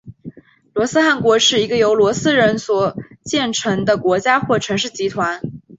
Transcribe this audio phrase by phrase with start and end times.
[0.73, 5.39] 罗斯汗国是一个由罗斯人所建立的国家或城市集团。